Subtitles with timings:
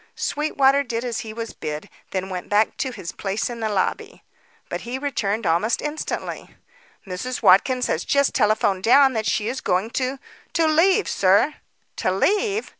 [0.15, 4.23] Sweetwater did as he was bid, then went back to his place in the lobby.
[4.67, 6.55] But he returned almost instantly.
[7.05, 7.43] "Mrs.
[7.43, 10.17] Watkins has just telephoned down that she is going to
[10.53, 11.53] to leave, sir."
[11.97, 12.69] "To leave?"